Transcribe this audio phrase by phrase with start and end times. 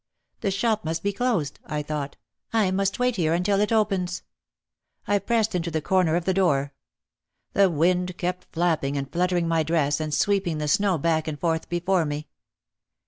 [0.39, 2.17] "The shop must be closed," I thought.
[2.51, 4.23] "I must wait here until it opens."
[5.07, 6.73] I pressed into the corner of the door.
[7.53, 11.69] The wind kept flapping and fluttering my dress and sweeping the snow back and forth
[11.69, 12.27] before me.